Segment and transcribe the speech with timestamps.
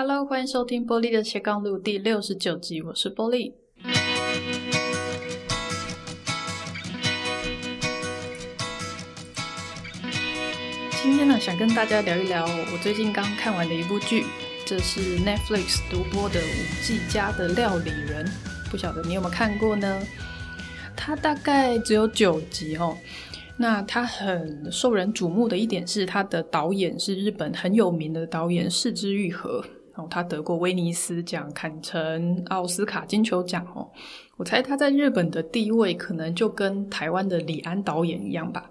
[0.00, 3.52] Hello，欢迎收听波莉的斜杠路第六十九集，我是波莉。
[11.02, 14.22] 今天呢，想跟大家聊一聊我最近刚看完的一部剧，
[14.64, 18.24] 这是 Netflix 独播的《五 G 家的料理人》，
[18.70, 20.00] 不晓得你有没有看过呢？
[20.94, 22.96] 它大概只有九集哦。
[23.56, 29.64] 那它很受人瞩目的一点是，它的导演是日本很有名的导演是枝裕和。
[29.98, 33.90] 哦，他得过威尼斯奖、坎城、奥斯卡金球奖哦。
[34.36, 38.70] 我猜他在日本的地位可能就跟台湾的李安导演一样吧。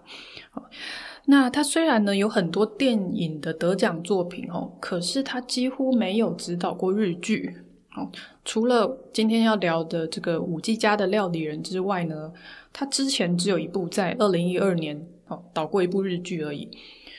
[1.25, 7.53] 那他虽然呢有很多电影的得奖作品哦，可是他几乎没有指导过日剧
[7.97, 8.09] 哦。
[8.45, 12.31] 除了今天要聊的这个舞伎家的料理人之外呢，
[12.71, 16.69] 他之前只有一部在二零一二年哦导过一部日剧而已。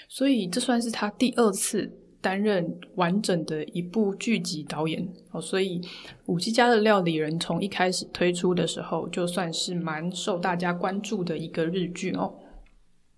[0.08, 1.92] 所以这算是他第二次。
[2.28, 5.80] 担任完整的一部剧集导演哦，所以
[6.27, 12.34] 《舞伎家的料理人》从一开始推出的时候，就算是蛮受大家关注的一个日剧哦。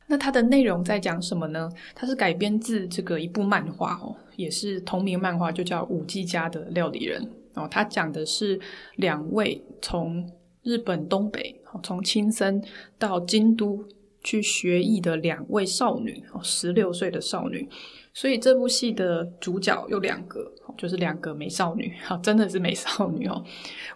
[0.06, 1.68] 那它的内容在讲什么呢？
[1.92, 7.20] 它是改编自这个一部漫画哦，也是同名漫画，就叫《舞伎家的料理人》
[7.60, 7.66] 哦。
[7.68, 8.60] 它讲的是
[8.94, 10.24] 两位从
[10.62, 12.62] 日本东北，从青森
[12.96, 13.84] 到京都
[14.22, 17.68] 去学艺的两位少女哦，十六岁的少女。
[18.12, 20.44] 所以这部戏的主角有两个，
[20.76, 23.42] 就是两个美少女，哈，真的是美少女哦。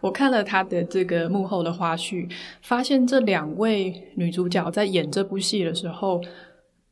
[0.01, 2.31] 我看了她的这个幕后的花絮，
[2.63, 6.23] 发现这两位女主角在演这部戏的时候，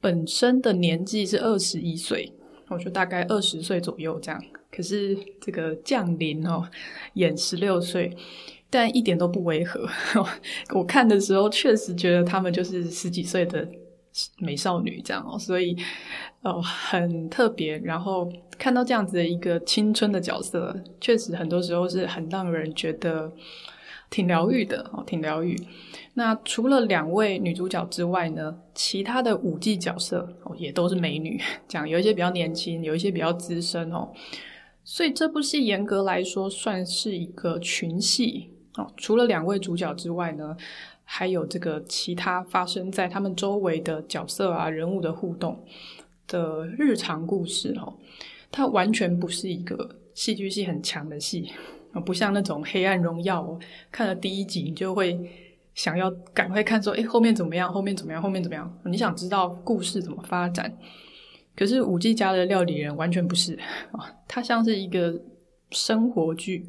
[0.01, 2.33] 本身的年纪是二十一岁，
[2.69, 4.43] 我就大概二十岁左右这样。
[4.71, 6.69] 可是这个降临哦，
[7.15, 8.11] 演十六岁，
[8.69, 9.89] 但一点都不违和。
[10.75, 13.69] 我看的时候确实觉得她们就是十几岁的。
[14.39, 15.77] 美少女这样哦，所以
[16.43, 17.79] 哦很特别。
[17.79, 23.33] 然后看到这样子的一个青春的角色，确实很多时候是很让人觉得
[24.11, 25.57] 挺疗愈的哦，挺疗愈。
[26.15, 34.13] 那除了两位女主角之外呢，其他的五季角色哦也都是美女，讲有一些比较年轻，有一些比较资深哦。
[34.85, 40.57] 所以这部戏严格来说算是一个群戏哦，除了两位主角之外呢。
[41.15, 45.63] 还有这个其他发生在他们周围的角色啊、人物的互动
[46.27, 47.93] 的日常故事哦，
[48.51, 51.53] 它完全不是一个戏剧性很强的戏，
[52.07, 53.43] 不像那种《黑暗荣耀》，
[53.91, 55.21] 看了第一集你就会
[55.75, 57.71] 想要赶快看说，诶，后面怎么样？
[57.71, 58.23] 后面怎么样？
[58.23, 58.79] 后面怎么样？
[58.87, 60.75] 你想知道故事怎么发展？
[61.55, 63.53] 可是《舞伎家的料理人》完全不是
[63.93, 65.15] 啊，它像是一个
[65.73, 66.67] 生活剧。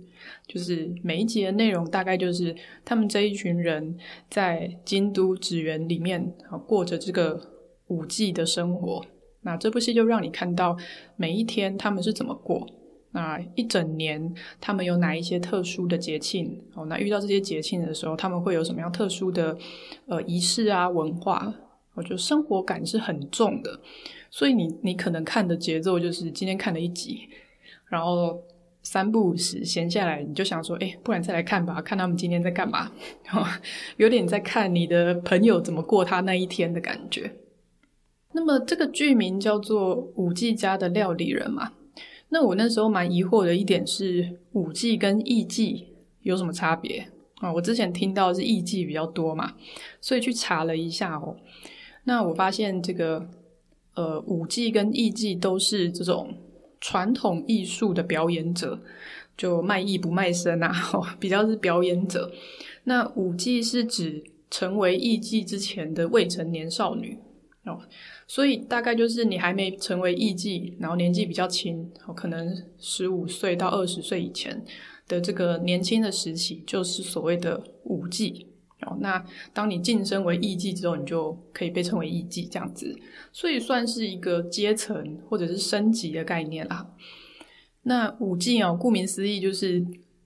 [0.47, 3.97] 就是每一集的内容大概就是他们这一群人
[4.29, 7.39] 在京都祇园里面啊过着这个
[7.87, 9.05] 五季的生活。
[9.41, 10.77] 那这部戏就让你看到
[11.17, 12.65] 每一天他们是怎么过，
[13.11, 16.85] 那一整年他们有哪一些特殊的节庆哦？
[16.85, 19.57] 那遇到这些节庆的时候，他们会有什么样特殊的
[20.07, 21.53] 呃仪式啊文化？
[21.95, 23.79] 我觉得生活感是很重的，
[24.29, 27.27] 所以你你可能看的节奏就是今天看了一集，
[27.89, 28.41] 然后。
[28.83, 32.91] 三不五时闲下来，你就想说，诶，不然再来看吧，看他们今天在干嘛，
[33.95, 37.33] 有点在看你的朋友怎么过他那一天的感觉。
[38.33, 41.71] 那么这个剧名叫做《舞伎家的料理人》嘛，
[42.27, 45.87] 那我那时候蛮疑惑的一点是，舞伎跟艺伎
[46.23, 47.53] 有什么差别啊？
[47.53, 49.53] 我之前听到是艺伎比较多嘛，
[50.01, 51.37] 所以去查了一下哦，
[52.03, 53.25] 那我发现这个
[53.95, 56.33] 呃，舞伎跟艺伎都是这种。
[56.83, 58.77] 传统艺术的表演者，
[59.37, 60.73] 就卖艺不卖身啊，
[61.17, 62.29] 比较是表演者。
[62.83, 64.21] 那舞伎是指
[64.51, 67.17] 成为艺妓之前的未成年少女
[67.63, 67.79] 哦，
[68.27, 74.61] 所以大概就是你还没成为艺妓，然后年纪比较轻，可能十五岁到二十岁以前
[75.07, 78.47] 的这个年轻的时期，就是所谓的舞伎。
[78.99, 79.23] 那
[79.53, 82.95] 当你晋升为艺伎之后，你就可以被称为艺伎这样子，
[83.31, 86.87] 所以算是一个阶层或者是升级的概念啦。
[87.83, 89.85] 那舞伎哦，顾名思义就是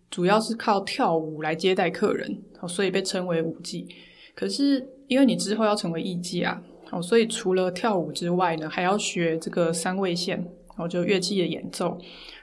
[0.10, 3.88] 主要是靠跳舞来接待客人，所以被称为舞伎。
[4.36, 6.62] 可是因为你之后要成为艺伎啊，
[6.92, 11.98] 哦，所以除了跳舞之外呢，还要学这个三味线，然后就乐器的演奏，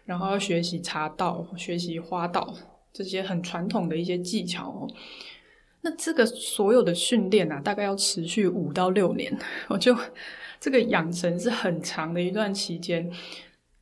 [0.05, 2.53] 然后要学习茶道、学习花道
[2.93, 4.89] 这些很传统的一些技巧哦。
[5.85, 9.39] 那这个所有的训练啊，大概要持续五到六年，
[9.69, 9.95] 我就
[10.59, 13.09] 这个养成是很长的一段期间。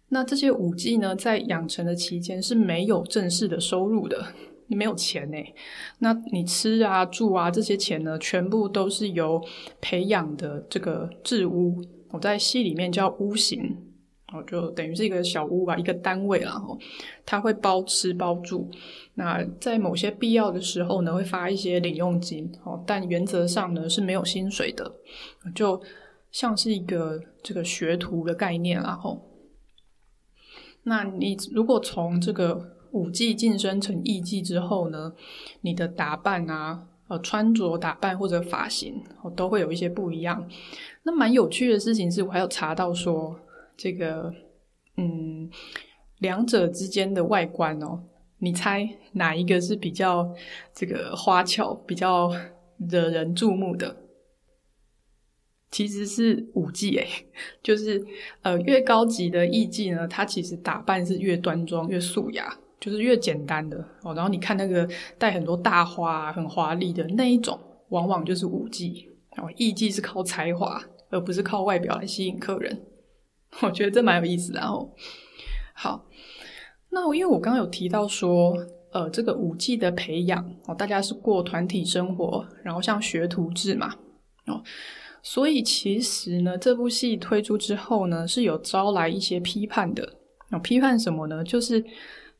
[0.08, 4.34] 那这些舞技呢，在养成的期间是没有正式的收入的，
[4.66, 5.54] 你没有钱诶。
[6.00, 9.40] 那你吃啊、住啊这些钱呢，全部都是由
[9.80, 13.76] 培养的这个制屋，我在戏里面叫屋行
[14.32, 16.78] 哦，就等于是一个小屋吧，一个单位，然后
[17.26, 18.66] 他会包吃包住。
[19.14, 24.90] 那在某些必要的时候呢，会发一些领用金哦，但原则上呢是没有薪水的，
[25.54, 25.78] 就
[26.30, 29.20] 像是一个这个学徒的概念，然后，
[30.84, 35.12] 那你如果从这个舞伎晋升成艺伎之后呢，
[35.60, 40.48] 你的打扮啊，呃，穿着打扮或者发型，哦，都会有一些不一样。
[41.02, 43.38] 那蛮有趣的事情是我还有查到说。
[43.82, 44.32] 这个，
[44.96, 45.50] 嗯，
[46.20, 48.00] 两者之间的外观哦，
[48.38, 50.32] 你猜哪一个是比较
[50.72, 52.30] 这个花俏、比较
[52.78, 53.96] 惹人注目的？
[55.72, 57.08] 其实是舞伎诶，
[57.60, 58.00] 就是
[58.42, 64.14] 呃，越高级的艺伎呢，它其实打扮是越端庄、越素雅，就是越简单的哦。
[64.14, 64.88] 然后你看那个
[65.18, 67.58] 带很多大花、很华丽的那一种，
[67.88, 69.08] 往往就是舞伎
[69.38, 69.50] 哦。
[69.56, 70.80] 艺伎是靠才华，
[71.10, 72.80] 而不是靠外表来吸引客人。
[73.60, 74.88] 我觉得这蛮有意思的哦。
[75.74, 76.06] 好，
[76.90, 78.56] 那因为我刚刚有提到说，
[78.92, 83.94] 呃，这个舞伎的培养哦，大家是过团体生活，然后像学徒制嘛，
[84.46, 84.62] 哦，
[85.22, 90.02] 所以其实呢，这部戏推出之后呢，是有招来一些批判的。
[90.50, 91.44] 哦，批判什么呢？
[91.44, 91.84] 就是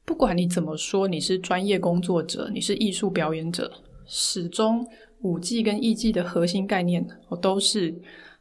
[0.05, 3.71] 不管你怎么说，你是专业工作者，你是艺术表演者，
[4.07, 4.87] 始终
[5.21, 7.95] 舞伎跟艺技的核心概念哦，都是。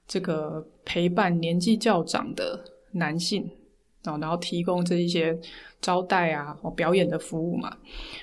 [0.07, 3.49] 这个陪伴年纪较长的男性，
[4.05, 5.37] 哦然后提供这一些
[5.81, 7.77] 招待啊、哦表演的服务嘛。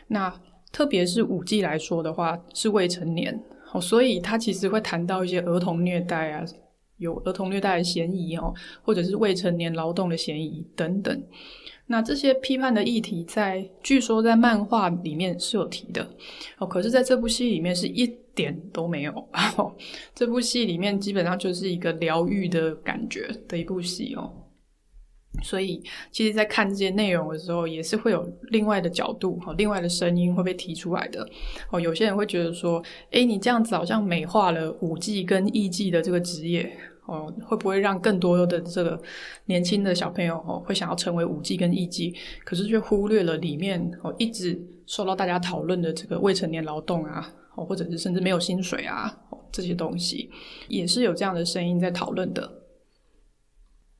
[0.09, 0.33] 那
[0.73, 6.45] 特别是五 G 来说的话，是未成年哦，所以他其实会谈到一些儿童虐待啊，
[6.99, 8.53] 有儿童虐待的嫌疑哦，
[8.83, 11.23] 或者是未成年劳动的嫌疑等等。
[11.87, 16.07] 那这些批判的议题，在据说在漫画里面是有提的
[16.59, 18.07] 哦，可是在这部戏里面是一
[18.39, 19.13] 点都没有。
[20.15, 24.33] 这部戏里面基本上就是一个疗愈的感觉的一部戏哦，
[25.43, 25.83] 所以
[26.13, 31.29] 其实，在看这些内容的时候，也是会有另外的角度哈，另外的声音会被提出来的
[31.71, 31.81] 哦。
[31.81, 32.81] 有些人会觉得说，
[33.11, 36.73] 诶，你这样子好像美化了舞伎跟艺伎的这个职业。
[37.09, 39.01] 哦，会不会让更多的这个
[39.47, 42.15] 年轻的小朋友哦，会想要成为舞伎跟艺伎，
[42.45, 47.27] 可是却忽略了里面哦一直受到大家讨论的这个未成年劳动啊，
[47.65, 50.31] 或者是甚至没有薪水啊，哦这些东西
[50.69, 52.51] 也是有这样的声音在讨论的。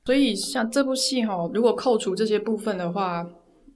[0.05, 3.27] 所以像这部戏哈，如果扣除这些部分的话，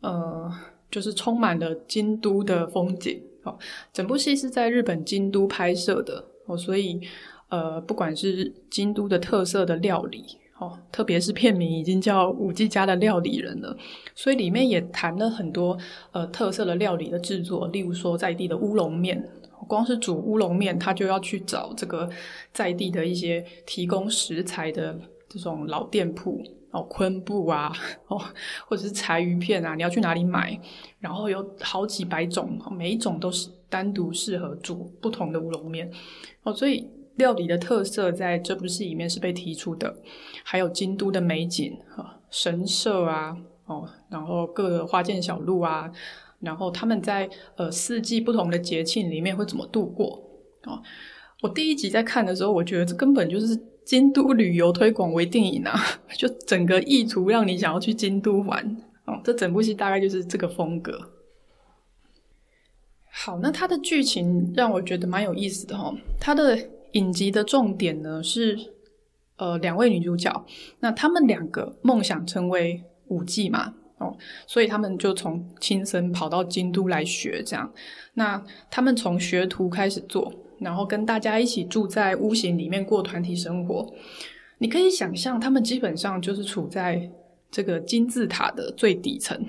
[0.02, 0.52] 呃，
[0.90, 3.58] 就是充满了京都的风景哦。
[3.92, 7.02] 整部戏是在日本京都拍摄的哦，所以。
[7.50, 10.26] 呃，不管是京都的特色的料理，
[10.58, 13.78] 哦，特别是片名已经叫舞伎家的料理人了，
[14.16, 15.78] 所以里面也谈了很多
[16.14, 19.24] 呃特色的料理的制作，例如说在地的乌龙面，
[19.68, 22.10] 光是煮乌龙面，他就要去找这个
[22.52, 27.72] 在地的一些提供食材的这种老店铺哦，昆布啊，
[28.08, 28.22] 哦，
[28.68, 30.60] 或者是柴鱼片啊，你要去哪里买？
[31.00, 35.92] 然后有好几百种，每一种都是单独适合煮不同的乌龙面
[36.44, 36.88] 哦，所以。
[37.18, 39.96] 料理的特色在这部戏里面是被提出的，
[40.44, 43.38] 还有京都的美景啊，神社啊，
[43.68, 45.92] 哦，然后各花见小路啊，
[46.44, 50.22] 然后他们在呃四季不同的节庆里面会怎么度过？
[50.66, 50.82] 哦，
[51.42, 55.74] 我第一集在看的时候，我觉得这根本就是京都旅游推广为电影啊，
[56.18, 61.12] 就整个意图让你想要去京都玩哦，这整部戏大概就是这个风格。
[63.10, 66.70] 好，那它的剧情让我觉得蛮有意思的哈，它的。
[66.94, 68.56] 影集的重点呢是，
[69.38, 70.46] 呃，两位女主角，
[70.80, 74.16] 那她们两个梦想成为舞伎嘛，哦，
[74.48, 77.72] 所以他们就从亲身跑到京都来学这样。
[78.14, 83.94] 那他们从学徒开始做，然后跟大家一起住在屋型里面过团体生活。
[84.60, 87.10] 你可以想象，他们基本上就是处在
[87.52, 89.46] 这个金字塔的最底层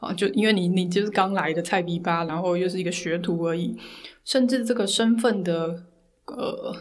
[0.00, 3.76] 啊，就因为你你就是刚来的菜逼吧，然后又是一个学徒而已，
[4.24, 5.84] 甚至这个身份的。
[6.30, 6.76] 呃，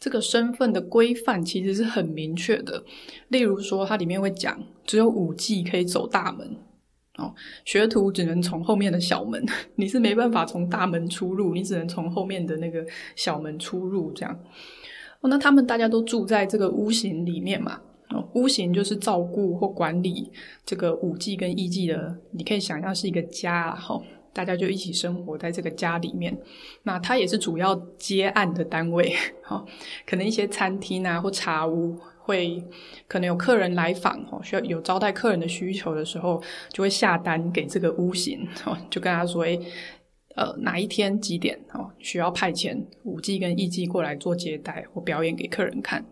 [0.00, 2.82] 这个身份的规范其实是很明确的。
[3.28, 4.58] 例如说，它里面会讲，
[4.88, 6.56] 只有五 G 可以走大门
[7.18, 9.44] 哦，学徒只能从后面的小门，
[9.76, 14.10] 你是没办法从大门出入，你只能从后面的那个小门出入。
[14.12, 14.40] 这样
[15.20, 17.80] 哦，那他们大家都住在这个屋型里面嘛？
[18.10, 20.32] 哦，屋型就是照顾或管理
[20.64, 23.94] 这个五 G 跟一 G 的，你可以想象是一个家哈。
[23.94, 26.38] 哦大家就一起生活在这个家里面，
[26.84, 29.64] 那他也是主要接案的单位，哈，
[30.06, 32.62] 可能一些餐厅啊或茶屋会
[33.06, 39.58] 可能有客人来访，哦，需要有招待客人的需求的时候，就会下单给这个屋型，哦，就跟他说，诶，
[40.36, 46.04] 呃，哪一天几点，哦，需要派遣舞伎跟艺伎过来做接待或表演给客人看，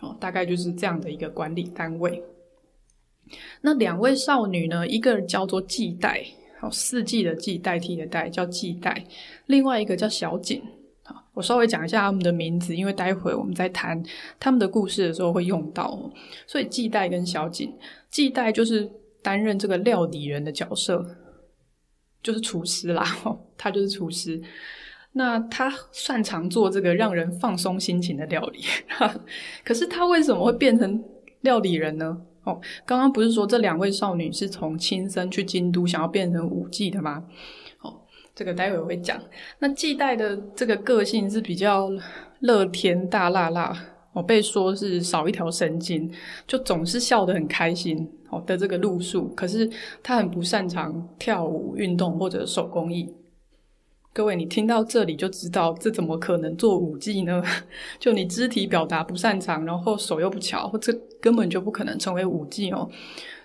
[0.00, 2.22] 哦，大概就是这样的一个管理单位。
[3.60, 6.24] 那两位少女呢，一个叫做季代，
[6.58, 9.04] 好，四季的季代替的代叫季代，
[9.44, 10.62] 另外一个叫小景。
[11.38, 14.02] 我稍微讲一下他们的名字，因为待会我们在谈
[14.40, 16.10] 他们的故事的时候会用到。
[16.48, 17.72] 所以季代跟小景，
[18.10, 18.90] 季代就是
[19.22, 21.06] 担任这个料理人的角色，
[22.24, 23.04] 就是厨师啦，
[23.56, 24.42] 他就是厨师。
[25.12, 28.64] 那他擅长做这个让人放松心情的料理，
[29.64, 31.00] 可是他为什么会变成
[31.42, 32.20] 料理人呢？
[32.42, 37.24] 哦，刚刚不是说这两位少女是从亲生去京都想要变成舞伎的吗？
[38.38, 39.20] 哦，这个待会我会讲。
[39.58, 41.90] 那季代的这个个性是比较
[42.40, 43.76] 乐天大剌剌，
[44.12, 46.08] 哦，被说是少一条神经，
[46.46, 49.28] 就总是笑得很开心哦的这个路数。
[49.34, 49.68] 可是
[50.02, 53.12] 他很不擅长跳舞、运动或者手工艺。
[54.14, 57.42] 各位，你听到这里就知道，这怎么可能做舞技呢？
[58.00, 62.88] 就你肢体表达不擅长，然后手又不巧，这根本就不可能成为舞技哦。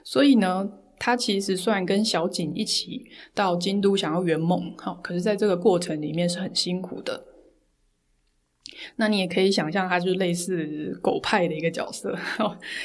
[0.03, 0.67] 所以呢，
[1.05, 7.25] 他其实算跟小景一起到京都想要圆梦，好，可是在这个过程里面是很辛苦的。
[8.95, 12.17] 那你也可以想象，他就是类似狗派的一个角色，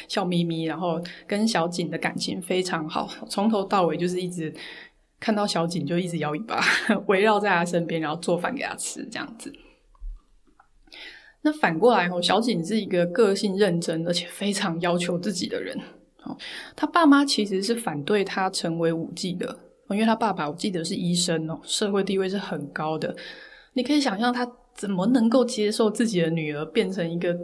[0.09, 4.53] 笑眯眯，然后跟小景的感情非常好，从头到尾就是一直。
[5.21, 6.61] 看到小景就一直摇尾巴，
[7.07, 9.53] 围绕在他身边，然后做饭给他吃，这样子。
[11.43, 15.77] 那反过来哦，小景是一个个性认真而且非常要求自己的人。
[16.29, 16.37] 哦，
[16.77, 19.59] 他爸妈其实是反对他成为舞妓的，
[19.91, 23.17] 因为他爸爸我记得是医生哦，社会地位是很高的。
[23.73, 27.37] 你可以想象他怎么能够接受自己的女儿变成一个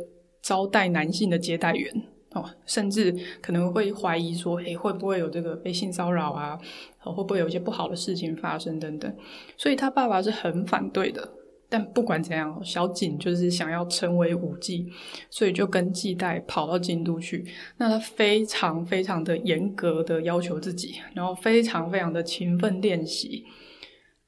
[0.42, 1.92] 招待男性的接待员。
[2.34, 6.58] 哦，甚至可能会怀疑说，诶，会不会有这个被性骚扰啊？
[6.98, 9.16] 会不会有一些不好的事情发生等等？
[9.56, 11.30] 所以他爸爸是很反对的。
[11.74, 14.86] 但不管怎样，小景就是想要成为舞伎，
[15.28, 17.44] 所以就跟季代跑到京都去。
[17.78, 23.44] 那他非常非常的严格的要求自己，然后非常非常的勤奋练习，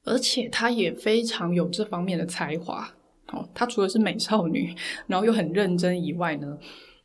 [0.03, 2.93] 而且他也非常有这方面的才华。
[3.31, 4.75] 哦，他除了是美少女，
[5.07, 6.57] 然后又很认真以外呢，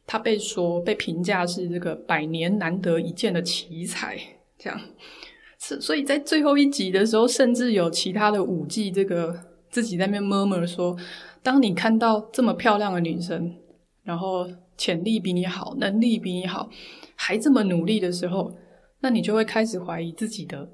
[0.08, 4.18] 他被说被评价是这个百年难得一见的奇才，
[4.58, 4.80] 这样
[5.60, 10.96] 是所以在最后一集的时候，甚至有其他的舞技这个自己在那边默默说，
[11.42, 13.52] 当你看到这么漂亮的女生，
[14.04, 16.70] 然后潜力比你好，能力比你好，
[17.16, 18.54] 还这么努力的时候，
[19.00, 20.70] 那你就会开始怀疑自己的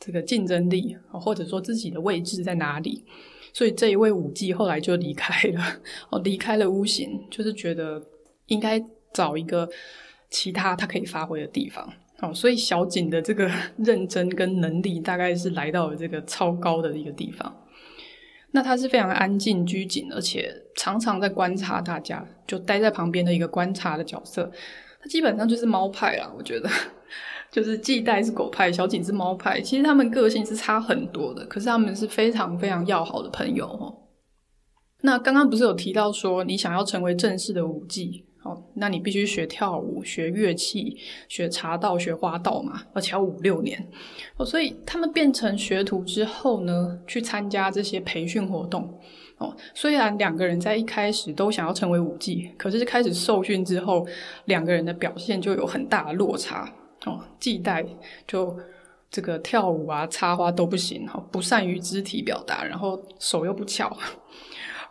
[0.00, 3.04] 这个竞争力，或者说自己的位置在哪里。
[3.52, 5.62] 所以这一位舞技后来就离开了，
[6.08, 8.02] 哦，离开了屋形，就是觉得。
[8.48, 9.68] 应该找一个
[10.30, 11.86] 其他他可以发挥的地方，
[12.20, 17.54] 哦，所以小景的这个认真跟能力，大概是来到了这个超高的一个地方。
[18.58, 24.50] 那他是非常安静拘谨，而且常常在观察大家，就待在旁边的一个观察的角色。
[25.00, 26.68] 他基本上就是猫派啦，我觉得，
[27.52, 29.60] 就是季代是狗派，小景是猫派。
[29.60, 33.94] 其实他们个性是差很多的，可是他们是非常非常要好的朋友哦。
[35.02, 38.26] 那刚刚不是有提到说，你想要成为正式的舞技？
[38.74, 40.96] 那你必须学跳舞、学乐器、
[41.28, 43.88] 学茶道、学花道嘛，而且要五六年。
[44.36, 48.98] 哦，所以他们变成学徒之后呢，去参加这些培训活动。
[49.38, 54.06] 哦，虽然两个人在一开始都想要成为舞伎，可是开始受训之后，
[54.46, 56.68] 两个人的表现就有很大的落差。
[57.06, 57.86] 哦，季代
[58.26, 58.56] 就
[59.08, 63.96] 这个跳舞啊、插花都不行，哈，不善于肢体表达，然后手又不巧。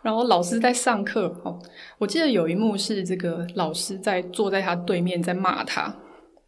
[0.02, 1.58] 然后老师在上课，哦，
[1.98, 5.94] 我记得有一幕是这个老师在坐在他对面在骂他，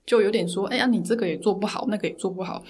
[0.07, 2.63] 就有点说：“哎呀，你这个也做不好，那个也做不好。”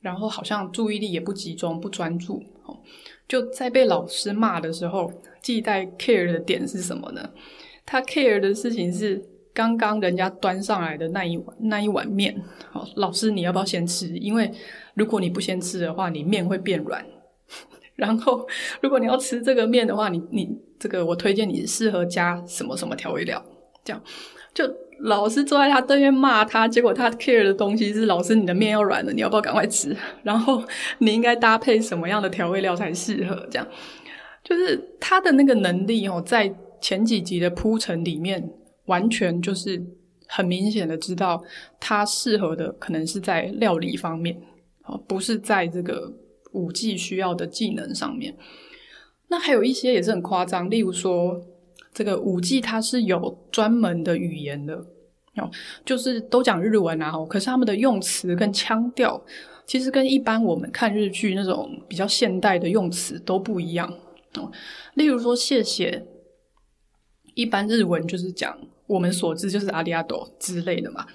[0.00, 2.42] 然后好像注意力也不集中、不专注。
[2.66, 2.78] 哦，
[3.26, 5.10] 就在被老师骂的时候，
[5.42, 7.28] 季代 care 的点是什么呢？
[7.84, 9.20] 他 care 的事情是
[9.52, 12.40] 刚刚人家端上来的那一碗那一碗面。
[12.70, 14.08] 好，老师你要不要先吃？
[14.18, 14.52] 因为
[14.94, 17.04] 如果你不先吃的话，你面会变软。
[17.98, 18.46] 然后，
[18.80, 23.44] 如果你要吃这个面的话，你你这个我推荐你适合加什么什么调味料，
[23.84, 24.00] 这样
[24.54, 24.64] 就
[25.00, 29.96] 老师坐在他对面骂他，结果他 care 的东西是老师你的面要软了，你要不要赶快吃？
[30.22, 30.62] 然后
[30.98, 33.44] 你应该搭配什么样的调味料才适合？
[33.50, 33.66] 这样
[34.44, 38.48] 就是他的那个能力哦，在前几集的铺陈里面，
[38.86, 39.84] 完全就是
[40.28, 41.42] 很明显的知道
[41.80, 44.40] 他适合的可能是在料理方面，
[44.84, 46.12] 哦，不是在这个。
[46.52, 48.36] 五 G 需要的技能上面，
[49.28, 51.40] 那还有一些也是很夸张，例如说
[51.92, 54.74] 这个五 G 它是有专门的语言的，
[55.36, 55.50] 哦，
[55.84, 59.22] 就是都讲日文啊，可是他们的用词跟腔调，
[59.66, 63.92] 其实跟一般我们看日剧那种比较现代的用词都不一样
[64.34, 64.50] 哦。
[64.94, 66.06] 例如说谢谢，
[67.34, 71.06] 一般日文就是讲我们所知就是阿里阿多之类的嘛。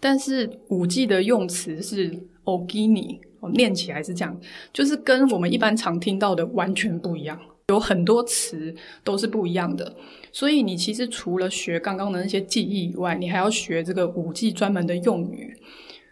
[0.00, 2.10] 但是五 G 的用词是
[2.44, 3.18] “ogini”，
[3.54, 4.38] 念起来是这样，
[4.72, 7.38] 就是跟我们一般常听到的完全不一样，
[7.68, 9.94] 有很多词都是不一样的。
[10.32, 15.56] 所以你其实除了学刚刚的那些记忆以外，你还要学这个五 G 专门的用语，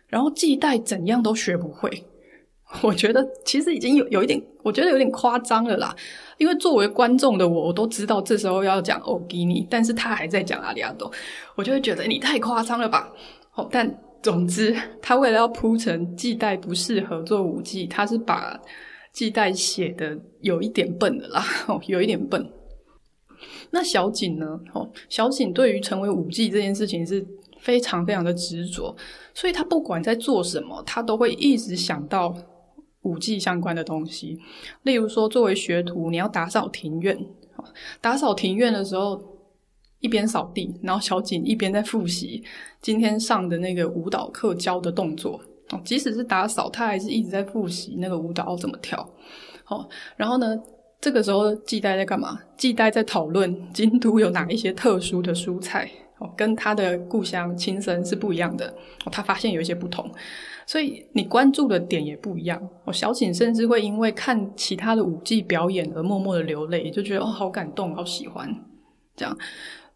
[0.08, 2.04] 然后技代怎样都学不会。
[2.82, 5.94] 我觉得其实已经有有一点，我觉得有点夸张了啦。
[6.36, 11.08] 因为作为观众的我，我都知道这时候要讲 “ogini”，但是他还在讲阿里阿多，
[11.54, 13.12] 我就会觉得你太夸张了吧。
[13.56, 18.60] 哦，但总之，他为了要铺陈技代不适合做舞伎，他是把
[19.12, 22.48] 技代写的有一点笨的啦， 哦，有一点笨。
[23.70, 24.60] 那小景呢？
[24.72, 27.26] 哦，小景对于成为舞伎这件事情是
[27.58, 28.96] 非常非常的执着，
[29.34, 32.34] 所以他不管在做什么，他都会一直想到。
[33.02, 34.36] 舞伎相关的东西，
[34.82, 37.16] 例如说，作为学徒，你要打扫庭院。
[38.00, 39.35] 打扫庭院的时候，
[40.06, 42.40] 一边扫地，然后小景一边在复习
[42.80, 45.40] 今天上的那个舞蹈课教的动作。
[45.84, 48.96] 即使是打扫，他还是一直在复习那个舞蹈要怎么跳。
[49.64, 50.56] 好，然后呢，
[51.00, 52.38] 这个时候季代在干嘛？
[52.56, 55.90] 季代在讨论京都有哪一些特殊的蔬菜，
[56.36, 58.72] 跟他的故乡青森是不一样的。
[59.10, 60.08] 他发现有一些不同。
[60.68, 62.60] 所以你关注的点也不一样。
[62.84, 68.48] 哦，小景甚至会因为看其他的舞伎表演而默默的流泪，就觉得哦，好感动，好喜欢
[69.16, 69.36] 这样。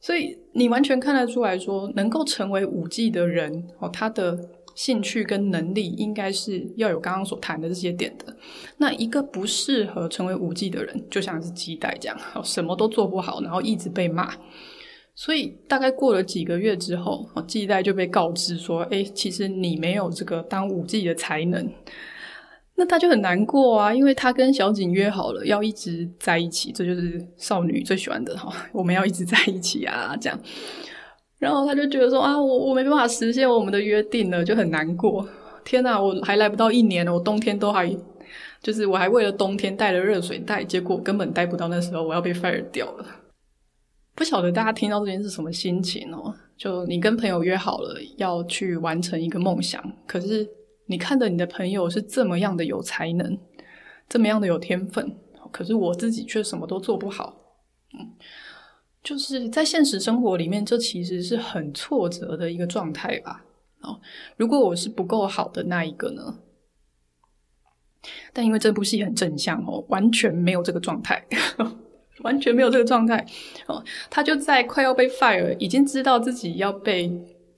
[0.01, 8.35] 所以你完全看得出来说，能够成为舞伎的人哦，他的兴趣跟能力应该是要有刚刚所谈的这些点的。
[8.79, 14.35] 那一个不适合成为舞伎的人，就像是技代这样，什么都做不好，然后一直被骂。
[15.15, 21.71] 所以大概过了几个月之后，技代就被告知说：“哎，其实你没有这个当舞伎的才能。”
[22.81, 30.41] 那他就很难过啊，因为他跟小景约好了要一直在一起，这就是少女最喜欢的哈，我们要一直在一起啊，这样。
[31.39, 35.29] 然后他就觉得说：“啊，我我没办法实现我们的约定了，就很难过。
[35.63, 37.95] 天哪，我还来不到一年了，我冬天都还，
[38.63, 43.05] 就是我还为了冬天带了热水袋，结果根本待不到那时候，我要被 fire 掉了。”
[44.17, 46.35] 不晓得大家听到这边是什么心情哦？
[46.57, 50.47] 就你跟朋友约好了要去完成一个梦想，可是
[50.91, 53.39] 你看着你的朋友是这么样的有才能，
[54.09, 55.17] 这么样的有天分，
[55.53, 57.37] 可是我自己却什么都做不好。
[57.95, 58.11] 嗯，
[59.01, 63.45] 就是在现实生活里面，这其实是很挫折的一个状态吧。
[63.83, 64.01] 哦，
[64.37, 66.41] 如果我是不够好的那一个呢？
[68.33, 71.25] 但因为这部戏很正向哦，完全没有这个状态。
[72.23, 73.25] 完全没有这个状态，
[73.67, 77.11] 哦，他就在快要被 fire，已经知道自己要被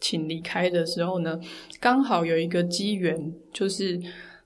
[0.03, 1.41] 请离开的时候呢，
[1.81, 3.99] 刚好有一个机缘，就是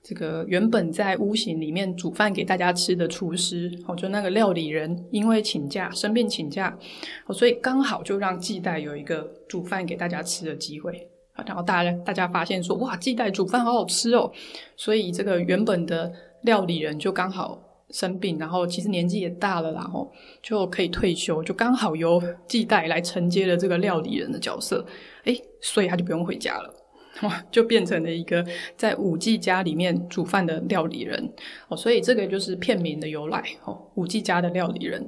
[0.03, 6.77] 这个原本在屋型里面煮饭给大家吃的厨师，哦，就那个料理人，因为请假生病请假，
[7.25, 11.09] 哦，所以刚好就让季代有一个煮饭给大家吃的机会，
[11.45, 14.31] 然后大家大家发现说，哇，季代煮饭好好吃哦，
[14.75, 17.63] 所以这个原本的料理人就刚好。
[17.91, 20.11] 生病，然后其实年纪也大了，然后
[20.43, 24.85] 就可以退休，就刚好由季代来承接了这个料理人的角色，
[25.27, 26.73] 诶，所以他就不用回家了，
[27.21, 31.33] 哇，就变成了一个在五 G 家里面煮饭的料理人
[31.67, 35.07] 哦，所以这个就是片名的由来哦，五 G 家的料理人。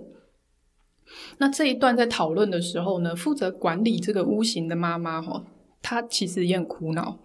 [1.39, 5.43] 那这一段在讨论的时候呢，负责管理这个屋型的妈妈哈，
[5.81, 7.17] 她其实也很苦恼，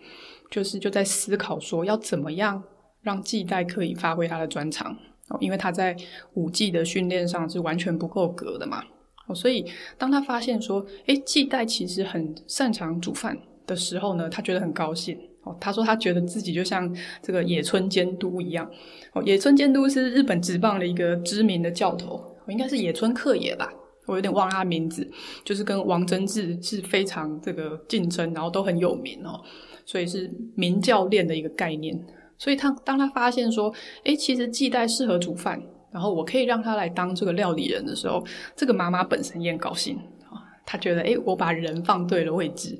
[0.50, 2.62] 就是就在思考说要怎么样
[3.02, 4.96] 让技代可以发挥他的专长。
[5.28, 5.96] 哦，因为他在
[6.34, 8.84] 五 G 的训练上是完全不够格的嘛，
[9.26, 9.64] 哦，所以
[9.96, 15.18] 当他发现说，诶，季代其实很擅长煮饭的时候呢，他觉得很高兴。
[15.44, 18.66] 哦，他说他觉得自己就像这个野村监督一样。
[19.12, 23.70] 哦，野村监督是日本职棒的一个知名的教头，应该是野村克也吧，
[24.06, 25.06] 我有点忘了他名字，
[25.44, 29.38] 就是跟王贞治是非常这个竞争，然后都很有名哦，
[29.84, 31.94] 所以是名教练的一个概念。
[32.38, 33.70] 所以他当他发现说，
[34.04, 35.62] 诶，其实季代适合煮饭，
[35.94, 38.24] 然后我可以让他来当这个料理人的时候，
[38.56, 39.96] 这个妈妈本身也很高兴
[40.28, 42.76] 啊，她觉得，诶，我把人放对了位置，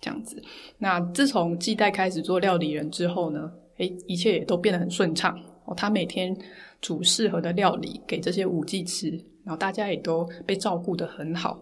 [0.00, 0.42] 这样子。
[0.78, 5.74] 那自从季代开始做料理人之后呢，诶，一切也都变得很顺畅哦。
[5.76, 6.36] 他每天
[6.80, 9.10] 煮适合的料理给这些舞伎吃，
[9.44, 11.56] 然后大家也都被照顾得很好。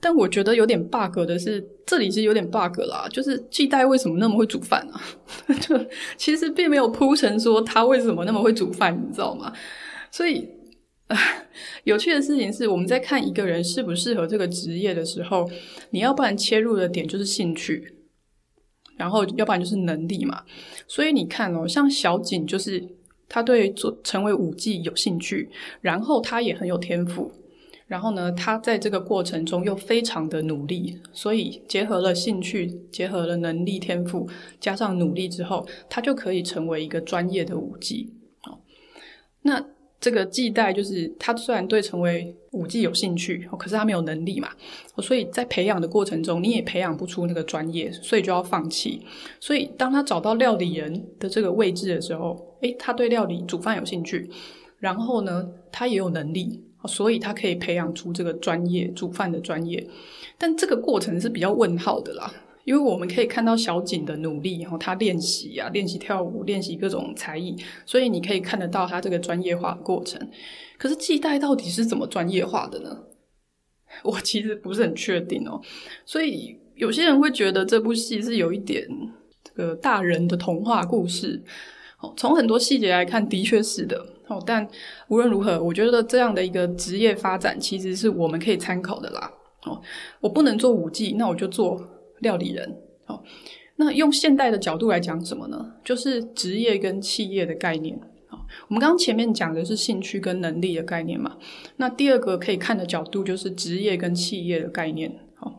[0.00, 5.00] 但我觉得有点 bug 的是，这里是有点 bug 啦，就是季代为什么那么会煮饭啊？
[5.60, 5.78] 就
[6.16, 9.52] 其实并没有铺陈说他为什么那么会煮饭，你知道吗？
[10.10, 10.48] 所以，
[11.08, 11.16] 呃，
[11.84, 15.48] 有趣的事情是，我们在看一个人适不适合这个职业的时候，
[15.90, 17.94] 你要不然切入的点就是兴趣，
[18.96, 20.42] 然后要不然就是能力嘛。
[20.86, 22.84] 所以你看哦，像小景就是
[23.28, 25.48] 他对做成为舞技有兴趣，
[25.80, 27.32] 然后他也很有天赋。
[27.90, 34.28] 然后呢，他在这个过程中又非常的努力，所以结合了兴趣，结合了能力、天赋，
[34.60, 38.14] 加上努力之后，他就可以成为一个专业的舞技。
[38.44, 38.60] 哦，
[39.42, 39.66] 那
[40.00, 44.50] 这个季代就是他虽然对成为舞技有兴趣，可是他没有能力嘛，
[44.98, 49.04] 所以在培养的过程中，你也培养不出那个专业，所以就要放弃。
[49.40, 54.30] 所以当他找到料理人的这个位置的时候，诶，他对料理煮饭有兴趣，
[54.78, 56.62] 然后呢，他也有能力。
[56.86, 59.86] 所以他可以培养出这个专业煮饭的专业，
[60.38, 62.32] 但这个过程是比较问号的啦，
[62.64, 70.20] 因为我们可以看到小景的努力，然后他练习啊，练习跳舞，练习各种才艺，所以你可以看得到他这个专业化的过程。
[70.78, 73.04] 可是季代到底是怎么专业化的呢？
[74.04, 75.60] 我其实不是很确定哦。
[76.06, 78.88] 所以有些人会觉得这部戏是有一点
[79.42, 81.42] 这个大人的童话故事。
[82.00, 84.06] 哦，从很多细节来看，的确是的。
[84.30, 84.66] 哦，但
[85.08, 89.30] 无论如何，我觉得这样的一个职业发展其实是我们可以参考的啦。
[89.64, 89.82] 哦，
[90.20, 91.84] 我不能做舞伎，那我就做
[92.20, 92.78] 料理人。
[93.06, 93.20] 哦，
[93.74, 95.74] 那用现代的角度来讲什么呢？
[95.84, 97.96] 就是职业跟企业的概念。
[98.28, 98.38] 哦，
[98.68, 101.36] 我们刚刚前面讲的是兴趣跟能力的概念嘛。
[101.76, 105.12] 那第二个可以看的角度就是职业跟企业的概念。
[105.40, 105.54] 哦，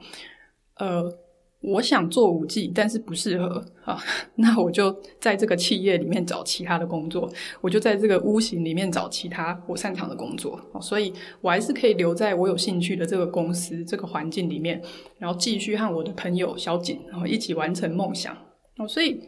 [0.77, 1.13] 呃。
[1.61, 4.03] 我想做舞伎，但是不适合啊，
[4.35, 14.81] 那我就在这个企业里面找其他的工作，我就在这个屋型里面找其他我擅长的工作，所以我还是可以留在我有兴趣的这个公司这个环境里面，
[15.19, 18.35] 然后继续和我的朋友小景，然后一起完成梦想。
[18.77, 19.21] 哦，所以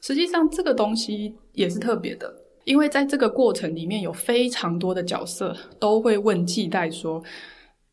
[0.00, 2.32] 实际上这个东西也是特别的，
[2.64, 7.20] 因为在这个过程里面有非常多的角色都会问季代说：“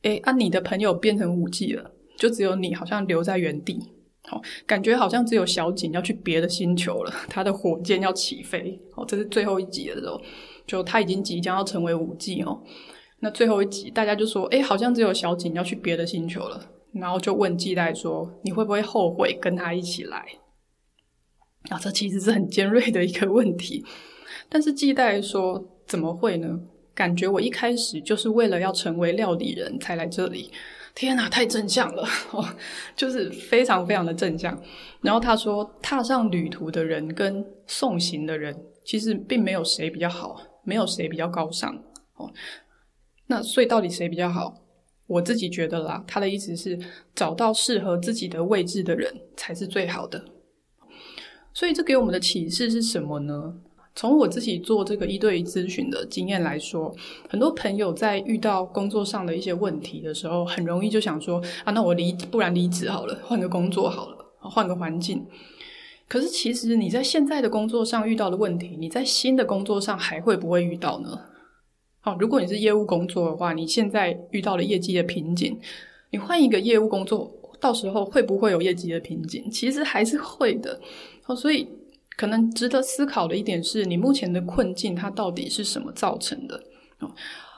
[0.03, 3.79] 诶，啊，你的朋友变成舞伎了。”就只有你好像留在原地，
[4.23, 10.19] 好，感觉好像只有小景要去别的星球了，他的火箭要起飞，哦，这是最后一集的时候，
[10.65, 12.61] 就他已经即将要成为舞伎哦。
[13.19, 20.25] 那最后一集，大家就说，诶，好像只有小景要去别的星球了，然后就问季代说，你会不会后悔跟他一起来？
[21.69, 23.85] 啊，这其实是很尖锐的一个问题，
[24.49, 26.59] 但是季代说，怎么会呢？
[26.93, 30.51] 感觉我一开始就是为了要成为料理人才来这里。
[30.99, 32.43] 天哪，太正向了 哦，
[32.95, 34.59] 就是非常非常的正向。
[35.01, 41.71] 然后他说，踏上旅途的人跟送行的人，其实并没有谁比较好，没有谁比较高尚
[42.15, 42.33] 哦。
[43.27, 44.55] 那所以到底谁比较好？
[45.05, 46.79] 我自己觉得啦，他的意思是
[47.13, 50.25] 找到适合自己的位置的人才是最好的。
[51.53, 53.53] 所以这给我们的启示是什么呢？
[53.97, 56.95] 从我自己做这个一对一咨询的经验来说，
[57.27, 65.25] 很多朋友在遇到工作上的一些问题的时候，很容易就想说啊，那我离不然离职好了，换个工作好了，换个环境。
[66.07, 71.19] 可是其实你在现在的工作上遇到的问题，你在新的工作上还会不会遇到呢？
[71.99, 75.59] 好，如果你是业务工作的话，你现在遇到了业绩的瓶颈，
[76.11, 79.49] 你换一个业务工作，到时候会不会有业绩的瓶颈？
[79.49, 80.79] 其实还是会的。
[81.23, 81.67] 好，所以。
[82.17, 86.61] 可能值得思考的一点是，你目前的困境它到底是什么造成的？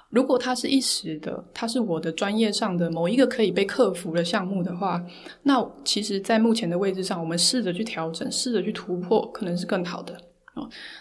[0.09, 5.03] 如果它是一时的，它是我的专业上的某一个可以被克服的项目的话，
[5.43, 10.15] 那其实，在目前的位置上，我们试着去调整，试着去突破，可能是更好的。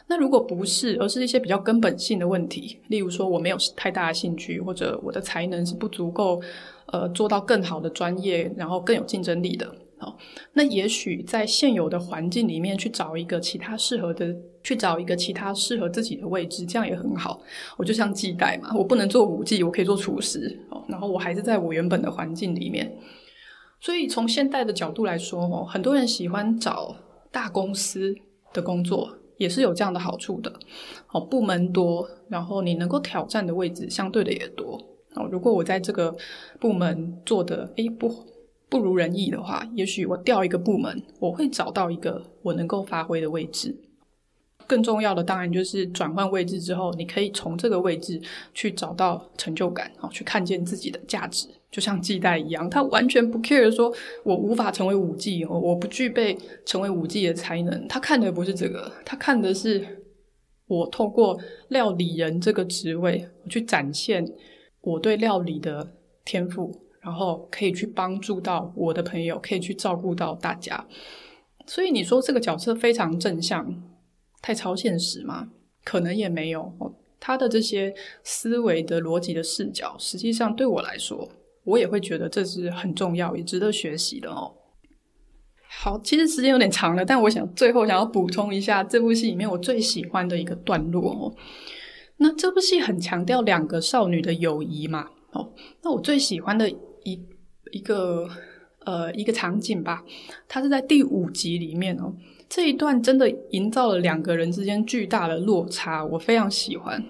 [0.07, 6.40] 那如果不是，而是一些比较根本性的问题，例如说我没有太大的兴趣，或者我的才能是不足够，
[6.92, 9.75] 呃，做到更好的专业，然后更有竞争力的。
[10.00, 10.16] 好，
[10.52, 14.32] 那也许在现有的环境里面去找一个其他适合的，
[14.62, 17.40] 去找一个其他适合自己的位置，这样也很好。
[17.76, 22.96] 我就像季代嘛，我不能做舞伎，我可以做厨师，哦，然后我还是在我原本的环境里面。
[23.80, 26.94] 所以从现代的角度来说，哦，很多人喜欢找
[27.32, 28.14] 大公司
[28.52, 30.52] 的工作，也是有这样的好处的。
[31.12, 34.80] 哦，部门多，然后你能够挑战的位置相对的也多。
[35.16, 36.14] 哦，如果我在这个
[36.61, 38.14] 部门做的，诶，不。
[38.68, 43.74] 不如人意的话，也许我调一个部门，我会找到一个我能够发挥的位置。
[44.66, 48.20] 更重要的当然就是转换位置之后，你可以从这个位置
[48.52, 51.48] 去找到成就感，好，去看见自己的价值。
[51.70, 53.90] 就像季代一样，他完全不 care 说
[54.22, 57.88] 我无法成为舞伎，我不具备成为舞伎的才能。
[57.88, 60.04] 他看的不是这个，他看的是
[60.66, 64.31] 我透过料理人这个职位，我去展现
[64.83, 65.94] 我对料理的
[66.26, 66.88] 天赋。
[67.09, 70.87] 然后可以去帮助到我的朋友，可以去照顾到大家。
[71.66, 73.83] 所以你说这个角色非常正向，
[74.42, 75.49] 太超现实吗？
[75.85, 76.71] 可能也没有。
[77.18, 81.27] 他的这些思维的逻辑的视角，实际上对我来说，
[81.64, 84.53] 我也会觉得这是很重要，也值得学习的哦。
[85.66, 91.35] 好，其实时间有点长了，但我想最后想要补充一下这部戏里面我最喜欢的一个段落哦。
[92.18, 95.09] 那这部戏很强调两个少女的友谊嘛。
[95.33, 96.73] 哦，那我最喜欢的
[97.04, 97.20] 一
[97.72, 98.28] 一个
[98.84, 100.02] 呃一个场景吧，
[100.48, 102.12] 它是在第五集里面哦。
[102.48, 107.04] 这一段真的营造了两个人之间巨大的落差，我非常喜欢。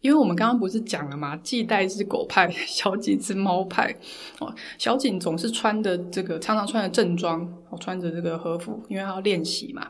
[0.00, 1.36] 因为我们刚刚不是讲了吗？
[1.38, 3.92] 纪代是狗派， 小景是猫派。
[4.38, 9.88] 哦，小景总是穿的这个，常常穿的正装，哦，穿着这个和服，因为他要练习嘛。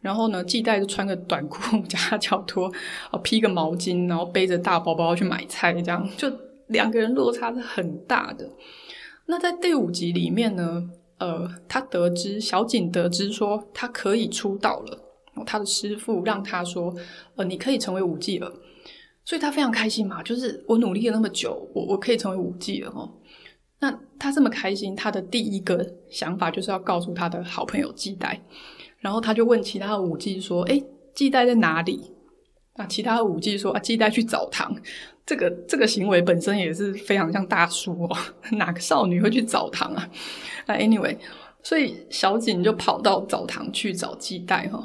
[0.00, 2.70] 然后呢，纪代就穿个短裤 加脚拖，
[3.10, 6.30] 哦，披个毛巾，然后背着大包包去买菜，这样就
[6.68, 8.48] 两个人落差是很大的。
[9.26, 14.98] 那在第五集里面呢，呃，他得知小景得知说他可以出道了，
[15.44, 16.94] 他的师傅让他说，
[17.36, 18.52] 呃，你可以成为舞伎了，
[19.24, 23.12] 所以他非常开心嘛，就是我努力了那么久，我我可以成为舞伎了哦。
[23.80, 28.40] 那他这么开心，他的第一个想法就是要告诉他的好朋友季代。
[28.98, 32.10] 然后他就问其他的舞伎说：“诶，纪代在哪里？”
[32.78, 34.74] 那其他的舞伎说：“啊，纪代去澡堂。”
[35.26, 38.16] 这个这个行为本身也是非常像大叔哦，
[38.56, 40.08] 哪个少女会去澡堂啊？
[40.66, 41.14] 那 anyway，
[41.62, 44.82] 所以小景就跑到澡堂去找系带哈。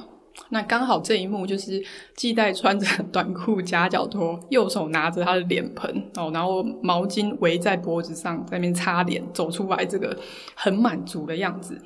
[0.49, 1.81] 那刚好这一幕就是
[2.17, 10.17] 系带穿着 短裤夹脚拖，右手拿着他的脸盆哦，然后毛巾围在脖子上，在那边擦脸，走出来这个
[10.55, 11.79] 很满足的样子。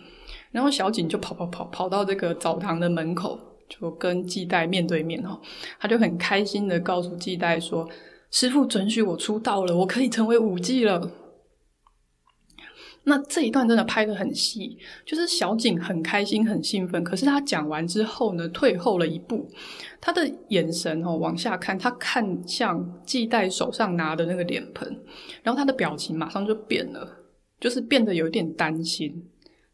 [0.51, 3.37] 然后小景就跑跑跑跑到这个澡堂的门口，
[3.69, 5.39] 就跟季代面对面哈，
[5.79, 7.87] 他就很开心的告诉季代说
[8.31, 11.11] ：“师傅准许我出道了，我可以成为舞伎了。”
[13.09, 19.49] 那这一段真的拍得很细，就是小景很开心很兴奋，可是他讲完之后呢，退后了一步，
[20.01, 24.85] 他的眼神哦往下看，他看向季代手上拿的那个脸盆，
[25.41, 27.09] 然后他的表情马上就变了，
[27.61, 29.25] 就是变得有点担心，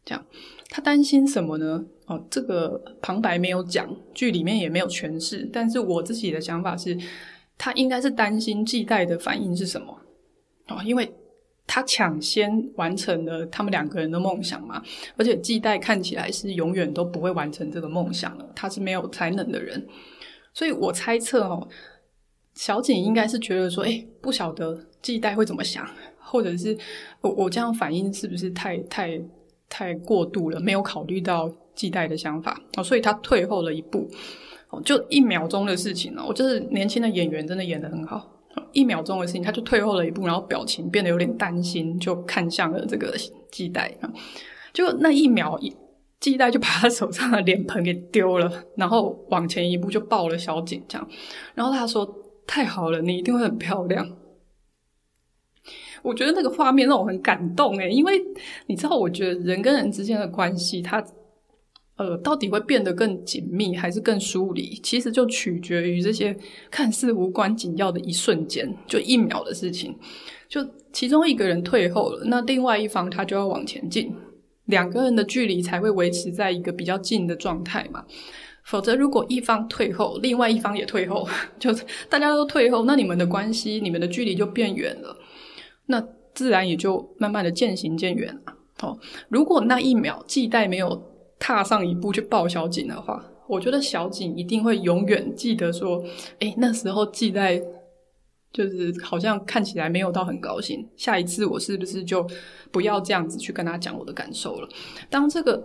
[0.04, 0.24] 这样。
[0.70, 1.84] 他担心什么呢？
[2.06, 5.48] 哦，这个旁白没有讲，剧里面也没有诠释。
[5.52, 6.98] 但是我自己的想法是，
[7.56, 9.96] 他应该是担心季代的反应是什么？
[10.68, 11.10] 哦，因为
[11.66, 14.82] 他抢先完成了他们两个人的梦想嘛，
[15.16, 19.86] 而且季代看起来是永远都不会完成这个梦想了，他是没有才能的人。
[20.52, 21.68] 所以我猜测哦，
[22.54, 25.88] 小景应该是觉得说，诶，不晓得季代会怎么想，
[26.18, 26.76] 或者是
[27.20, 29.20] 我我这样反应是不是太太。
[29.76, 34.08] 太过度了，没有考虑到纪代的想法哦，所以他退后了一步
[34.70, 38.24] 哦，就一秒钟的事情哦，我就是年轻的演员真的演得很好，
[38.72, 43.12] 一秒钟的事情他就退后了一步，然后表情变得有点担心，就看向了这个
[43.50, 43.92] 纪代，
[44.72, 45.58] 就那一秒，
[46.20, 51.08] 纪代就把他手上的脸盆给丢了，然后往前一步就抱了小景这样，
[51.56, 52.08] 然后他说
[52.46, 54.08] ：“太好了，你一定会很漂亮。”
[56.04, 58.22] 我觉得那个画面让我很感动诶，因为
[58.66, 61.02] 你知道，我觉得人跟人之间的关系，它
[61.96, 66.36] 呃到底会变得更紧密还是更疏离，其实就取决于这些
[66.70, 69.96] 看似无关紧要的一瞬间，就一秒的事情。
[70.46, 70.60] 就
[70.92, 74.14] 其中一个人退后了，那另外一方他就要往前进，
[74.66, 78.04] 两个人的距离才会维持在一个比较近的状态嘛。
[78.62, 81.26] 否则，如果一方退后，另外一方也退后，
[81.58, 81.70] 就
[82.08, 85.16] 大家都退后，那你们的关系、你们的距离就变远了。
[85.86, 88.54] 那自然也就慢慢的渐行渐远了。
[88.80, 91.00] 哦，如果那一秒纪代没有
[91.38, 96.02] 踏上一步去抱小景的话，我觉得小景一定会永远记得说，
[96.40, 97.60] 诶，那时候纪代
[98.52, 100.84] 就是好像看起来没有到很高兴。
[100.96, 102.26] 下一次我是不是就
[102.72, 104.68] 不要这样子去跟他讲我的感受了？
[105.08, 105.62] 当这个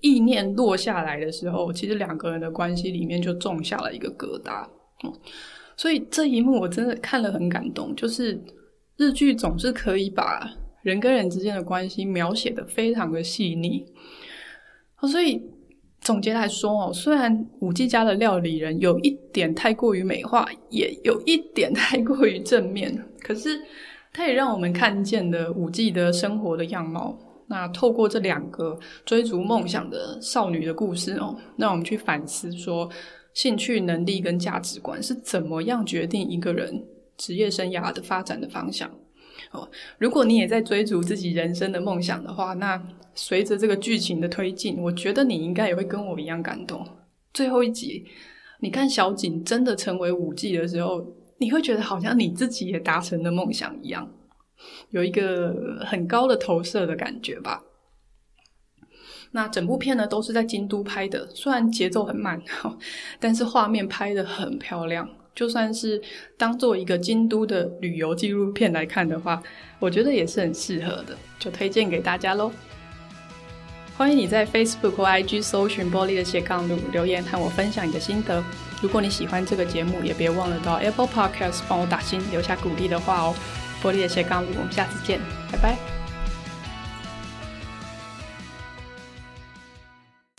[0.00, 4.64] 意念落下来的时候，其实两个人的关系里面就种下了一个疙瘩。
[5.02, 5.12] 哦，
[5.76, 8.42] 所以这一幕我真的看了很感动，就是。
[8.96, 10.50] 日剧总是可以把
[10.82, 13.84] 人跟人之间的关系描写的非常的细腻，
[15.02, 15.42] 所以
[16.00, 23.60] 总结来说哦，虽然五 G 家的料理人有一点太过于美化，也有一点太过于正面， 可是
[24.12, 27.18] 它也让我们看见了五 G 的生活的样貌。
[27.48, 32.88] 那透过这两个追逐梦想的少女的故事哦，让我们去反思说，
[33.34, 36.84] 兴趣、能力跟价值观是怎么样决定一个人
[37.16, 38.90] 职业生涯的发展的方向
[39.52, 42.82] 哦，如果你也在追逐自己人生的梦想的话，那
[43.14, 46.86] 随着这个剧情的推进，我觉得你应该也会跟我一样感动。
[47.32, 48.04] 最后一集，
[48.60, 51.06] 你看小景真的成为舞伎的时候，
[51.38, 54.10] 你会觉得好像你自己也达成了梦想一样，
[54.90, 57.62] 有一个很高的投射的感觉吧。
[59.32, 62.42] 那整部片呢，都是在京都拍的，虽然节奏很慢，
[63.20, 65.08] 但是画面拍得很漂亮。
[65.36, 66.02] 就算是
[66.36, 69.40] 当做一个京都的旅游纪录片来看的话，
[69.78, 72.50] 我觉得也是很适合的，就推荐给大家喽。
[73.96, 78.42] 欢迎你在 Facebook 或 IG 搜寻玻璃的斜杠路留言和我分享你的心得。
[78.82, 83.34] 如果你喜欢这个节目，也别忘了到 Apple Podcast 帮我打星留下鼓励的话哦。
[83.82, 85.20] 玻璃的斜杠路，我们下次见，
[85.52, 85.95] 拜拜。